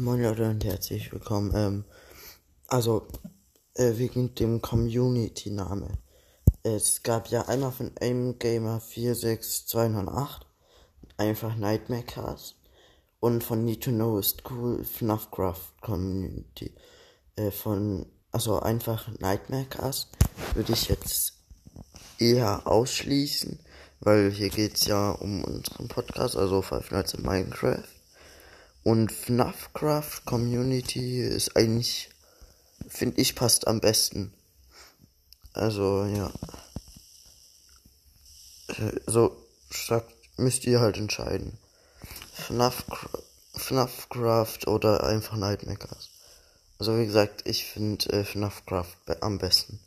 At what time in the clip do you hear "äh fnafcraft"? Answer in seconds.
48.08-49.22